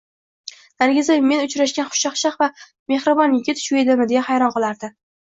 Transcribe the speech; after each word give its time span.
Nargiza 0.83 1.17
Men 1.31 1.41
uchrashgan 1.47 1.91
xushchaqchaq 1.91 2.39
va 2.43 2.47
mehribon 2.93 3.35
yigit 3.37 3.61
shu 3.65 3.77
edimi 3.83 4.09
deya 4.13 4.23
hayron 4.31 4.55
qolardi 4.57 4.91